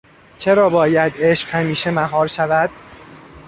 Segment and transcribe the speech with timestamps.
[0.37, 2.69] چرا باید عشق همیشه مهار شود؟